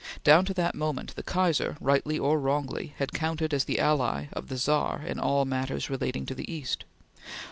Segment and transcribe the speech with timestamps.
[0.23, 4.47] Down to that moment, the Kaiser, rightly or wrongly, had counted as the ally of
[4.47, 6.85] the Czar in all matters relating to the East.